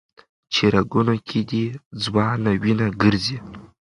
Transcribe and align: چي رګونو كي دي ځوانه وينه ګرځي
چي 0.53 0.63
رګونو 0.75 1.15
كي 1.27 1.41
دي 1.49 1.63
ځوانه 2.03 2.51
وينه 2.61 2.87
ګرځي 3.01 3.37